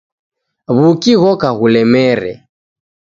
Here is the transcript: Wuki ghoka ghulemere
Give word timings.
Wuki 0.77 1.13
ghoka 1.21 1.49
ghulemere 1.59 2.31